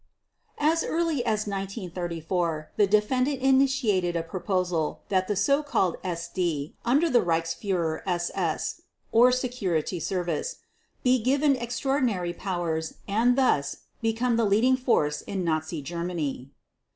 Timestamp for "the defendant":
2.75-3.39